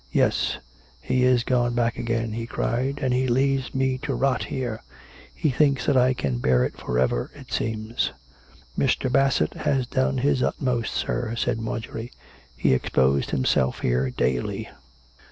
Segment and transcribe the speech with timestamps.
[0.23, 0.57] "Yes,
[0.99, 4.81] he is gone back again," he cried," and he leaves me to rot here!
[5.31, 8.11] He thinks that I can bear it for ever, it seems!""
[8.79, 9.11] Mr.
[9.11, 12.11] Bassett has done his utmost, sir," said Marjorie."
[12.57, 14.69] He exposed himself here daily."